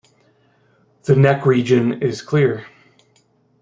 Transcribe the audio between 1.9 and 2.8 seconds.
is clear.